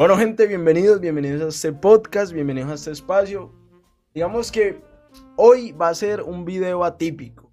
Bueno, 0.00 0.16
gente, 0.16 0.46
bienvenidos, 0.46 0.98
bienvenidos 0.98 1.42
a 1.42 1.48
este 1.48 1.72
podcast, 1.74 2.32
bienvenidos 2.32 2.70
a 2.70 2.74
este 2.74 2.90
espacio. 2.90 3.52
Digamos 4.14 4.50
que 4.50 4.80
hoy 5.36 5.72
va 5.72 5.90
a 5.90 5.94
ser 5.94 6.22
un 6.22 6.46
video 6.46 6.84
atípico. 6.84 7.52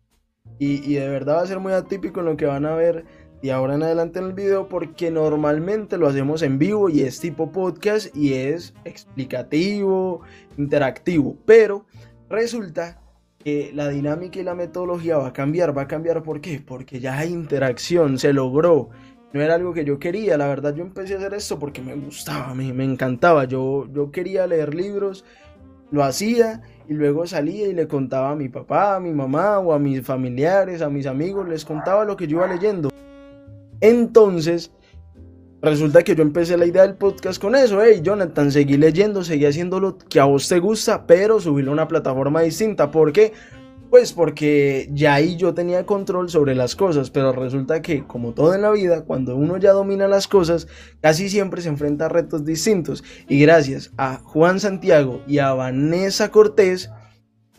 Y, 0.57 0.93
de 0.93 1.09
verdad 1.09 1.36
va 1.36 1.41
a 1.41 1.45
ser 1.45 1.59
muy 1.59 1.73
atípico 1.73 2.21
en 2.21 2.27
lo 2.27 2.38
que 2.38 2.45
van 2.45 2.65
a 2.65 2.73
ver 2.73 3.04
de 3.41 3.52
ahora 3.52 3.75
en 3.75 3.83
adelante 3.83 4.20
en 4.20 4.27
el 4.27 4.33
video 4.33 4.70
porque 4.70 5.11
normalmente 5.11 5.97
lo 5.97 6.07
hacemos 6.07 6.41
en 6.41 6.57
vivo 6.57 6.88
y 6.89 7.02
es 7.02 7.20
tipo 7.20 7.52
podcast 7.52 8.15
y 8.15 8.36
es 8.36 8.73
explicativo, 8.86 10.21
interactivo. 10.57 11.36
Pero 11.45 11.86
resulta 12.29 13.02
que 13.39 13.71
la 13.73 13.89
dinámica 13.89 14.39
y 14.39 14.43
la 14.43 14.55
metodología 14.55 15.18
va 15.18 15.27
a 15.27 15.34
cambiar. 15.34 15.77
¿Va 15.77 15.82
a 15.82 15.88
cambiar 15.89 16.23
por 16.23 16.39
qué? 16.39 16.64
Porque 16.66 17.02
ya 17.02 17.18
hay 17.18 17.34
interacción, 17.34 18.18
se 18.18 18.32
logró 18.32 18.89
no 19.34 19.41
era 19.41 19.55
algo 19.55 19.73
que 19.73 19.86
yo 19.86 20.00
quería, 20.00 20.38
la 20.38 20.48
verdad 20.48 20.73
yo 20.73 20.84
empecé 20.84 21.16
a 21.16 21.17
hacer 21.17 21.34
esto 21.34 21.59
porque 21.59 21.81
me 21.81 21.95
gustaba, 21.95 22.54
me, 22.54 22.72
me 22.73 22.84
encantaba, 22.84 23.45
yo, 23.45 23.88
yo 23.94 24.12
quería 24.12 24.48
leer 24.48 24.73
libros, 24.73 25.26
lo 25.91 26.04
hacía 26.04 26.62
y 26.88 26.94
luego 26.94 27.27
salía 27.27 27.68
y 27.68 27.73
le 27.73 27.88
contaba 27.88 28.32
a 28.32 28.35
mi 28.35 28.49
papá, 28.49 28.95
a 28.95 28.99
mi 28.99 29.12
mamá 29.12 29.59
o 29.59 29.73
a 29.73 29.80
mis 29.80 30.02
familiares, 30.02 30.82
a 30.82 30.90
mis 30.90 31.05
amigos, 31.05 31.48
les 31.48 31.66
contaba 31.66 32.05
lo 32.05 32.16
que 32.16 32.27
yo 32.27 32.38
iba 32.38 32.48
leyendo. 32.48 32.90
Entonces, 33.82 34.71
resulta 35.62 36.04
que 36.04 36.16
yo 36.16 36.23
empecé 36.23 36.57
la 36.57 36.66
idea 36.66 36.84
del 36.84 36.96
podcast 36.96 37.41
con 37.41 37.55
eso, 37.55 37.82
hey 37.84 37.99
Jonathan, 38.02 38.52
seguí 38.52 38.77
leyendo, 38.77 39.23
seguí 39.23 39.46
haciendo 39.46 39.80
lo 39.80 39.98
que 39.98 40.20
a 40.20 40.26
vos 40.26 40.48
te 40.48 40.59
gusta, 40.59 41.05
pero 41.05 41.40
subirlo 41.40 41.71
a 41.71 41.73
una 41.73 41.88
plataforma 41.88 42.41
distinta, 42.41 42.90
¿por 42.91 43.12
qué? 43.12 43.34
Pues 43.90 44.12
porque 44.12 44.90
ya 44.91 45.14
ahí 45.14 45.38
yo 45.38 45.54
tenía 45.54 45.86
control 45.86 46.30
sobre 46.30 46.55
las 46.55 46.76
cosas, 46.76 47.09
pero 47.09 47.32
resulta 47.32 47.82
que, 47.82 48.05
como 48.05 48.34
todo 48.34 48.54
en 48.54 48.62
la 48.62 48.72
vida, 48.72 49.05
cuando 49.05 49.36
uno 49.38 49.58
ya 49.58 49.72
domina 49.72 50.10
las 50.10 50.27
cosas, 50.27 50.68
casi 51.02 51.30
siempre 51.30 51.62
se 51.62 51.70
enfrenta 51.70 52.05
a 52.05 52.10
retos 52.10 52.44
distintos. 52.44 53.04
Y 53.29 53.40
gracias 53.40 53.94
a 53.98 54.18
Juan 54.18 54.60
Santiago 54.60 55.21
y 55.26 55.40
a 55.40 55.54
Vanessa 55.54 56.32
Cortés, 56.32 56.90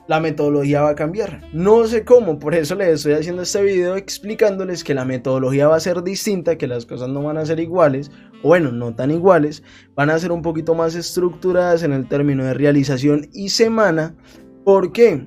la 0.06 0.20
metodología 0.20 0.82
va 0.82 0.90
a 0.90 0.94
cambiar. 0.94 1.42
No 1.52 1.86
sé 1.86 2.04
cómo, 2.04 2.38
por 2.38 2.54
eso 2.54 2.74
les 2.74 2.88
estoy 2.88 3.14
haciendo 3.14 3.42
este 3.42 3.62
video 3.62 3.96
explicándoles 3.96 4.84
que 4.84 4.94
la 4.94 5.04
metodología 5.04 5.68
va 5.68 5.76
a 5.76 5.80
ser 5.80 6.02
distinta, 6.02 6.56
que 6.56 6.66
las 6.66 6.84
cosas 6.84 7.08
no 7.08 7.22
van 7.22 7.38
a 7.38 7.46
ser 7.46 7.60
iguales, 7.60 8.10
o 8.42 8.48
bueno, 8.48 8.70
no 8.70 8.94
tan 8.94 9.10
iguales, 9.10 9.62
van 9.94 10.10
a 10.10 10.18
ser 10.18 10.32
un 10.32 10.42
poquito 10.42 10.74
más 10.74 10.94
estructuradas 10.94 11.82
en 11.82 11.92
el 11.92 12.08
término 12.08 12.44
de 12.44 12.54
realización 12.54 13.28
y 13.32 13.50
semana. 13.50 14.14
¿Por 14.64 14.92
qué? 14.92 15.26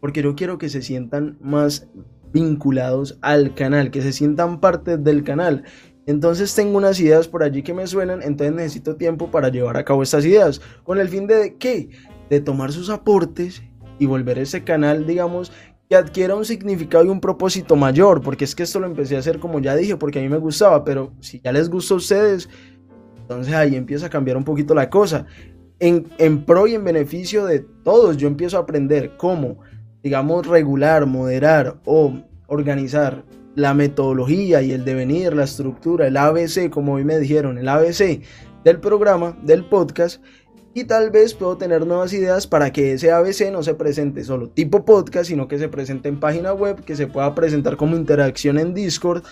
Porque 0.00 0.22
yo 0.22 0.34
quiero 0.34 0.58
que 0.58 0.68
se 0.68 0.82
sientan 0.82 1.38
más 1.40 1.88
vinculados 2.32 3.18
al 3.22 3.54
canal, 3.54 3.90
que 3.90 4.02
se 4.02 4.12
sientan 4.12 4.60
parte 4.60 4.96
del 4.96 5.24
canal. 5.24 5.64
Entonces 6.06 6.54
tengo 6.54 6.78
unas 6.78 6.98
ideas 7.00 7.28
por 7.28 7.42
allí 7.42 7.62
que 7.62 7.74
me 7.74 7.86
suenan, 7.86 8.22
entonces 8.22 8.54
necesito 8.54 8.96
tiempo 8.96 9.30
para 9.30 9.48
llevar 9.48 9.76
a 9.76 9.84
cabo 9.84 10.02
estas 10.02 10.24
ideas. 10.24 10.60
¿Con 10.82 10.98
el 10.98 11.08
fin 11.08 11.26
de 11.26 11.56
qué? 11.58 11.90
De 12.28 12.40
tomar 12.40 12.72
sus 12.72 12.90
aportes 12.90 13.62
y 13.98 14.06
volver 14.06 14.38
ese 14.38 14.64
canal, 14.64 15.06
digamos, 15.06 15.52
que 15.88 15.96
adquiera 15.96 16.34
un 16.34 16.44
significado 16.44 17.04
y 17.04 17.08
un 17.08 17.20
propósito 17.20 17.76
mayor, 17.76 18.22
porque 18.22 18.44
es 18.44 18.54
que 18.54 18.62
esto 18.62 18.80
lo 18.80 18.86
empecé 18.86 19.16
a 19.16 19.18
hacer 19.18 19.38
como 19.38 19.60
ya 19.60 19.76
dije, 19.76 19.96
porque 19.96 20.20
a 20.20 20.22
mí 20.22 20.28
me 20.28 20.38
gustaba, 20.38 20.84
pero 20.84 21.12
si 21.20 21.40
ya 21.40 21.52
les 21.52 21.68
gusta 21.68 21.94
a 21.94 21.96
ustedes, 21.98 22.48
entonces 23.20 23.52
ahí 23.54 23.76
empieza 23.76 24.06
a 24.06 24.10
cambiar 24.10 24.36
un 24.36 24.44
poquito 24.44 24.74
la 24.74 24.88
cosa. 24.88 25.26
En, 25.80 26.08
en 26.18 26.44
pro 26.44 26.66
y 26.66 26.74
en 26.74 26.84
beneficio 26.84 27.44
de 27.44 27.60
todos, 27.84 28.16
yo 28.16 28.28
empiezo 28.28 28.56
a 28.56 28.60
aprender 28.60 29.16
cómo 29.16 29.58
digamos, 30.02 30.46
regular, 30.46 31.06
moderar 31.06 31.80
o 31.84 32.14
organizar 32.46 33.24
la 33.54 33.74
metodología 33.74 34.62
y 34.62 34.72
el 34.72 34.84
devenir, 34.84 35.34
la 35.34 35.44
estructura, 35.44 36.06
el 36.06 36.16
ABC, 36.16 36.70
como 36.70 36.94
hoy 36.94 37.04
me 37.04 37.18
dijeron, 37.18 37.58
el 37.58 37.68
ABC 37.68 38.22
del 38.64 38.80
programa, 38.80 39.36
del 39.42 39.64
podcast, 39.64 40.22
y 40.72 40.84
tal 40.84 41.10
vez 41.10 41.34
puedo 41.34 41.56
tener 41.56 41.84
nuevas 41.84 42.12
ideas 42.12 42.46
para 42.46 42.72
que 42.72 42.92
ese 42.92 43.10
ABC 43.10 43.50
no 43.50 43.62
se 43.62 43.74
presente 43.74 44.22
solo 44.22 44.50
tipo 44.50 44.84
podcast, 44.84 45.28
sino 45.28 45.48
que 45.48 45.58
se 45.58 45.68
presente 45.68 46.08
en 46.08 46.20
página 46.20 46.52
web, 46.52 46.84
que 46.84 46.94
se 46.94 47.08
pueda 47.08 47.34
presentar 47.34 47.76
como 47.76 47.96
interacción 47.96 48.58
en 48.58 48.72
Discord. 48.72 49.24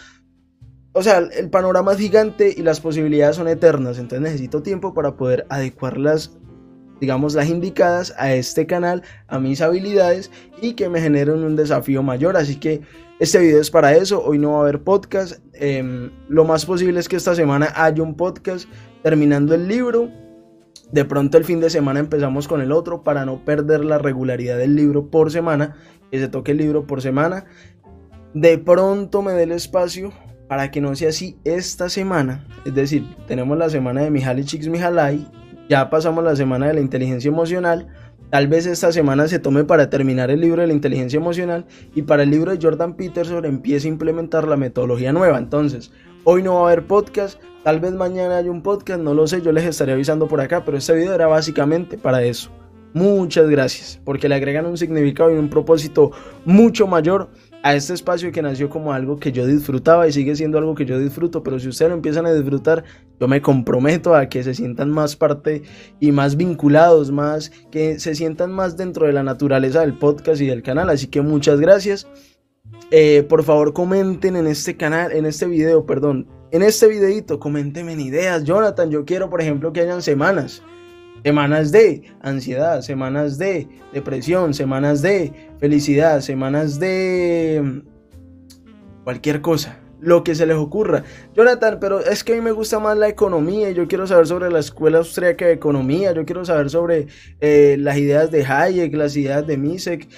O 0.93 1.03
sea, 1.03 1.19
el 1.19 1.49
panorama 1.49 1.93
es 1.93 1.99
gigante 1.99 2.53
y 2.57 2.63
las 2.63 2.81
posibilidades 2.81 3.37
son 3.37 3.47
eternas, 3.47 3.99
entonces 3.99 4.21
necesito 4.21 4.63
tiempo 4.63 4.95
para 4.95 5.17
poder 5.17 5.47
adecuarlas 5.49 6.37
digamos, 7.01 7.35
las 7.35 7.49
indicadas 7.49 8.15
a 8.19 8.33
este 8.33 8.67
canal, 8.67 9.03
a 9.27 9.39
mis 9.39 9.61
habilidades 9.61 10.31
y 10.61 10.75
que 10.75 10.89
me 10.89 11.01
generen 11.01 11.45
un 11.45 11.57
desafío 11.57 12.03
mayor. 12.03 12.37
Así 12.37 12.57
que 12.57 12.81
este 13.19 13.39
video 13.39 13.61
es 13.61 13.71
para 13.71 13.95
eso. 13.95 14.23
Hoy 14.23 14.39
no 14.39 14.53
va 14.53 14.59
a 14.59 14.61
haber 14.63 14.83
podcast. 14.83 15.41
Em, 15.55 16.11
lo 16.29 16.45
más 16.45 16.67
posible 16.67 17.01
es 17.01 17.09
que 17.09 17.17
esta 17.17 17.35
semana 17.35 17.73
haya 17.75 18.03
un 18.03 18.15
podcast 18.15 18.69
terminando 19.03 19.55
el 19.55 19.69
libro. 19.69 20.11
De 20.93 21.05
pronto 21.05 21.37
el 21.37 21.45
fin 21.45 21.61
de 21.61 21.69
semana 21.69 22.01
empezamos 22.01 22.49
con 22.49 22.61
el 22.61 22.73
otro 22.73 23.03
para 23.05 23.27
no 23.27 23.45
perder 23.45 23.85
la 23.85 23.99
regularidad 23.99 24.57
del 24.57 24.75
libro 24.75 25.11
por 25.11 25.31
semana. 25.31 25.77
Que 26.11 26.19
se 26.19 26.29
toque 26.29 26.53
el 26.53 26.59
libro 26.59 26.87
por 26.87 27.03
semana. 27.03 27.45
De 28.35 28.59
pronto 28.59 29.23
me 29.23 29.33
dé 29.33 29.45
el 29.45 29.53
espacio 29.53 30.13
para 30.49 30.71
que 30.71 30.81
no 30.81 30.95
sea 30.97 31.11
así 31.11 31.39
esta 31.45 31.89
semana. 31.89 32.47
Es 32.65 32.75
decir, 32.75 33.05
tenemos 33.27 33.57
la 33.59 33.69
semana 33.69 34.03
de 34.03 34.11
Mihaly 34.11 34.45
Csikszentmihalyi 34.45 35.27
ya 35.69 35.91
pasamos 35.91 36.25
la 36.25 36.35
semana 36.37 36.67
de 36.67 36.75
la 36.75 36.81
inteligencia 36.81 37.29
emocional. 37.29 37.89
Tal 38.31 38.47
vez 38.47 38.67
esta 38.67 38.93
semana 38.93 39.27
se 39.29 39.39
tome 39.39 39.65
para 39.65 39.89
terminar 39.89 40.31
el 40.31 40.41
libro 40.41 40.61
de 40.61 40.69
la 40.69 40.75
inteligencia 40.75 41.17
emocional 41.17 41.67
y 41.95 42.03
para 42.03 42.25
el 42.25 42.31
libro 42.31 42.51
de 42.51 42.59
Jordan 42.61 42.95
Peterson 42.95 43.45
empiece 43.45 43.89
a 43.89 43.91
implementar 43.91 44.47
la 44.47 44.57
metodología 44.57 45.13
nueva. 45.13 45.39
Entonces, 45.39 45.93
hoy 46.25 46.43
no 46.43 46.55
va 46.55 46.61
a 46.61 46.73
haber 46.73 46.87
podcast, 46.87 47.41
tal 47.65 47.81
vez 47.81 47.93
mañana 47.93 48.37
haya 48.39 48.51
un 48.51 48.63
podcast, 48.63 49.01
no 49.01 49.15
lo 49.15 49.27
sé, 49.27 49.41
yo 49.41 49.53
les 49.53 49.65
estaré 49.65 49.93
avisando 49.93 50.29
por 50.29 50.41
acá, 50.41 50.65
pero 50.65 50.77
este 50.77 50.95
video 50.95 51.15
era 51.15 51.27
básicamente 51.27 51.97
para 51.97 52.23
eso. 52.23 52.51
Muchas 52.93 53.49
gracias, 53.49 54.01
porque 54.05 54.29
le 54.29 54.35
agregan 54.35 54.67
un 54.67 54.77
significado 54.77 55.31
y 55.33 55.39
un 55.39 55.49
propósito 55.49 56.11
mucho 56.45 56.87
mayor 56.87 57.31
a 57.69 57.75
este 57.75 57.93
espacio 57.93 58.33
que 58.33 58.41
nació 58.41 58.71
como 58.71 58.95
algo 58.95 59.19
que 59.19 59.31
yo 59.31 59.47
disfrutaba 59.47 60.09
y 60.09 60.13
sigue 60.13 60.35
siendo 60.35 60.57
algo 60.57 60.75
que 60.75 60.87
yo 60.87 60.99
disfruto, 60.99 61.43
pero 61.43 61.61
si 61.61 61.69
ustedes 61.69 61.91
lo 61.91 61.97
empiezan 61.97 62.25
a 62.25 62.33
disfrutar, 62.33 62.83
yo 63.21 63.29
me 63.29 63.43
comprometo 63.43 64.15
a 64.15 64.31
que 64.31 64.43
se 64.43 64.55
sientan 64.55 64.91
más 64.91 65.17
parte 65.17 65.63
y 66.01 66.11
más 66.11 66.39
vinculados, 66.39 67.11
más 67.11 67.51
que 67.71 68.01
se 68.01 68.15
sientan 68.15 68.53
más 68.53 68.79
dentro 68.79 69.07
de 69.07 69.13
la 69.13 69.23
naturaleza 69.23 69.83
del 69.83 69.93
podcast 69.93 70.41
y 70.41 70.47
del 70.47 70.63
canal, 70.63 70.89
así 70.89 71.09
que 71.09 71.21
muchas 71.21 71.61
gracias. 71.61 72.09
Eh, 72.91 73.23
por 73.29 73.43
favor 73.43 73.75
comenten 73.75 74.37
en 74.37 74.47
este 74.47 74.79
canal, 74.79 75.13
en 75.13 75.27
este 75.27 75.45
video, 75.45 75.85
perdón, 75.85 76.27
en 76.53 76.63
este 76.63 76.89
videito, 76.89 77.39
comentenme 77.39 77.93
en 77.93 78.01
ideas, 78.01 78.45
Jonathan, 78.45 78.91
yo 78.91 79.05
quiero 79.05 79.29
por 79.29 79.43
ejemplo 79.43 79.75
que 79.75 79.83
hayan 79.83 80.01
semanas 80.01 80.63
Semanas 81.25 81.73
de 81.73 82.03
ansiedad, 82.21 82.81
semanas 82.81 83.39
de 83.39 83.69
depresión, 83.93 84.55
semanas 84.55 85.03
de 85.03 85.33
felicidad, 85.59 86.21
semanas 86.21 86.79
de 86.79 87.61
mm, 87.63 89.05
cualquier 89.05 89.41
cosa, 89.41 89.79
lo 90.01 90.23
que 90.23 90.35
se 90.35 90.47
les 90.47 90.57
ocurra. 90.57 91.03
Jonathan, 91.35 91.79
pero 91.81 92.01
es 92.01 92.23
que 92.23 92.33
a 92.33 92.37
mí 92.37 92.41
me 92.41 92.53
gusta 92.53 92.79
más 92.79 92.97
la 92.97 93.09
economía, 93.09 93.71
yo 93.71 93.89
quiero 93.89 94.07
saber 94.07 94.27
sobre 94.27 94.51
la 94.51 94.61
Escuela 94.61 94.99
Austríaca 94.99 95.47
de 95.47 95.53
Economía, 95.53 96.13
yo 96.13 96.25
quiero 96.25 96.45
saber 96.45 96.71
sobre 96.71 97.09
eh, 97.41 97.77
las 97.79 97.97
ideas 97.97 98.31
de 98.31 98.45
Hayek, 98.45 98.95
las 98.95 99.17
ideas 99.17 99.47
de 99.47 99.57
Misek, 99.57 100.09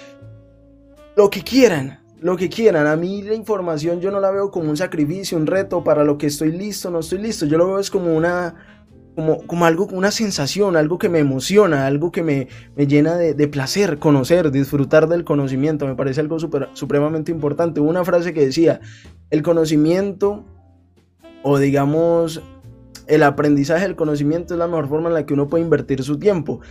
lo 1.15 1.29
que 1.29 1.41
quieran. 1.41 1.99
Lo 2.21 2.37
que 2.37 2.49
quieran, 2.49 2.85
a 2.85 2.95
mí 2.95 3.23
la 3.23 3.33
información 3.33 3.99
yo 3.99 4.11
no 4.11 4.19
la 4.19 4.29
veo 4.29 4.51
como 4.51 4.69
un 4.69 4.77
sacrificio, 4.77 5.39
un 5.39 5.47
reto 5.47 5.83
para 5.83 6.03
lo 6.03 6.19
que 6.19 6.27
estoy 6.27 6.51
listo, 6.51 6.91
no 6.91 6.99
estoy 6.99 7.17
listo, 7.17 7.47
yo 7.47 7.57
lo 7.57 7.65
veo 7.65 7.79
es 7.79 7.89
como 7.89 8.15
una, 8.15 8.80
como, 9.15 9.45
como 9.45 9.65
algo, 9.65 9.87
una 9.91 10.11
sensación, 10.11 10.75
algo 10.75 10.97
que 10.97 11.09
me 11.09 11.19
emociona, 11.19 11.85
algo 11.85 12.11
que 12.11 12.23
me, 12.23 12.47
me 12.75 12.87
llena 12.87 13.15
de, 13.15 13.33
de, 13.33 13.47
placer, 13.47 13.99
conocer, 13.99 14.51
disfrutar 14.51 15.07
del 15.07 15.23
conocimiento, 15.23 15.85
me 15.85 15.95
parece 15.95 16.21
algo 16.21 16.37
supremamente 16.39 17.31
importante. 17.31 17.81
Hubo 17.81 17.89
una 17.89 18.05
frase 18.05 18.33
que 18.33 18.45
decía, 18.45 18.79
el 19.29 19.41
conocimiento 19.41 20.45
o 21.43 21.57
digamos 21.57 22.41
el 23.07 23.23
aprendizaje 23.23 23.83
del 23.83 23.95
conocimiento 23.95 24.53
es 24.53 24.57
la 24.59 24.67
mejor 24.67 24.87
forma 24.87 25.09
en 25.09 25.15
la 25.15 25.25
que 25.25 25.33
uno 25.33 25.49
puede 25.49 25.63
invertir 25.63 26.01
su 26.01 26.17
tiempo. 26.17 26.61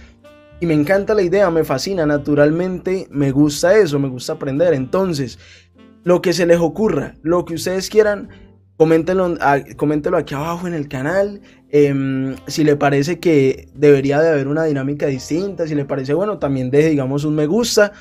Y 0.60 0.66
me 0.66 0.74
encanta 0.74 1.14
la 1.14 1.22
idea, 1.22 1.50
me 1.50 1.64
fascina, 1.64 2.06
naturalmente 2.06 3.06
me 3.10 3.30
gusta 3.30 3.76
eso, 3.76 3.98
me 3.98 4.08
gusta 4.08 4.34
aprender. 4.34 4.74
Entonces, 4.74 5.38
lo 6.02 6.22
que 6.22 6.32
se 6.32 6.46
les 6.46 6.58
ocurra, 6.58 7.14
lo 7.22 7.44
que 7.44 7.54
ustedes 7.54 7.90
quieran, 7.90 8.28
Coméntenlo, 8.80 9.36
coméntenlo 9.76 10.16
aquí 10.16 10.34
abajo 10.34 10.66
en 10.66 10.72
el 10.72 10.88
canal. 10.88 11.42
Em, 11.68 12.34
si 12.46 12.64
le 12.64 12.76
parece 12.76 13.20
que 13.20 13.68
debería 13.74 14.22
de 14.22 14.30
haber 14.30 14.48
una 14.48 14.64
dinámica 14.64 15.06
distinta, 15.06 15.66
si 15.66 15.74
le 15.74 15.84
parece 15.84 16.14
bueno, 16.14 16.38
también 16.38 16.70
deje, 16.70 16.88
digamos, 16.88 17.26
un 17.26 17.34
me 17.34 17.44
gusta. 17.44 17.92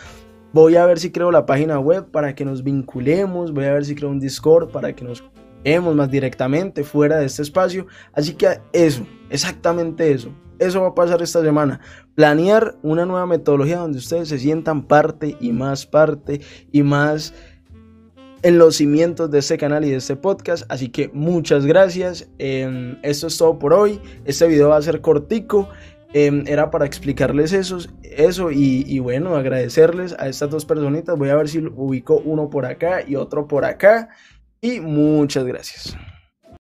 Voy 0.53 0.77
a 0.77 0.85
ver 0.85 0.97
si 0.97 1.11
creo 1.11 1.31
la 1.31 1.45
página 1.45 1.79
web 1.79 2.09
para 2.09 2.33
que 2.33 2.45
nos 2.45 2.63
vinculemos. 2.63 3.51
Voy 3.51 3.65
a 3.65 3.73
ver 3.73 3.83
si 3.83 3.93
creo 3.93 4.09
un 4.09 4.21
Discord 4.21 4.71
para 4.71 4.95
que 4.95 5.03
nos 5.03 5.21
vemos 5.65 5.97
más 5.97 6.09
directamente 6.09 6.85
fuera 6.85 7.17
de 7.17 7.25
este 7.25 7.41
espacio. 7.41 7.85
Así 8.13 8.35
que 8.35 8.61
eso, 8.71 9.05
exactamente 9.29 10.13
eso. 10.13 10.33
Eso 10.59 10.81
va 10.81 10.87
a 10.87 10.95
pasar 10.95 11.21
esta 11.21 11.41
semana. 11.41 11.81
Planear 12.15 12.77
una 12.83 13.05
nueva 13.05 13.25
metodología 13.25 13.79
donde 13.79 13.97
ustedes 13.97 14.29
se 14.29 14.39
sientan 14.39 14.83
parte 14.83 15.35
y 15.41 15.51
más 15.51 15.85
parte 15.85 16.39
y 16.71 16.83
más 16.83 17.33
en 18.43 18.57
los 18.57 18.77
cimientos 18.77 19.29
de 19.31 19.39
este 19.39 19.57
canal 19.57 19.85
y 19.85 19.91
de 19.91 19.97
este 19.97 20.15
podcast. 20.15 20.63
Así 20.69 20.89
que 20.89 21.09
muchas 21.13 21.65
gracias. 21.65 22.29
Em, 22.37 22.97
esto 23.03 23.27
es 23.27 23.37
todo 23.37 23.59
por 23.59 23.73
hoy. 23.73 23.99
Este 24.25 24.47
video 24.47 24.69
va 24.69 24.77
a 24.77 24.81
ser 24.81 25.01
cortico. 25.01 25.69
Em, 26.13 26.43
era 26.47 26.71
para 26.71 26.85
explicarles 26.85 27.53
eso, 27.53 27.77
eso 28.01 28.51
y, 28.51 28.83
y, 28.87 28.97
bueno, 28.97 29.35
agradecerles 29.35 30.15
a 30.17 30.27
estas 30.27 30.49
dos 30.49 30.65
personitas. 30.65 31.17
Voy 31.17 31.29
a 31.29 31.35
ver 31.35 31.47
si 31.49 31.59
ubico 31.59 32.21
uno 32.25 32.49
por 32.49 32.65
acá 32.65 33.03
y 33.07 33.15
otro 33.15 33.47
por 33.47 33.65
acá. 33.65 34.09
Y 34.61 34.79
muchas 34.79 35.45
gracias. 35.45 35.95